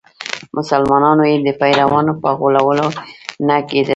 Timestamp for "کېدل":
3.69-3.89